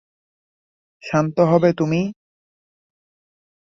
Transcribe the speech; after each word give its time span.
শান্ত 1.03 1.37
হবে 1.51 1.69
তুমি? 1.73 2.01